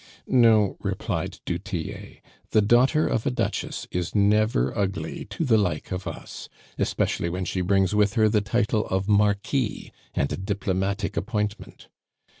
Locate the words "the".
2.49-2.61, 5.45-5.59, 8.27-8.41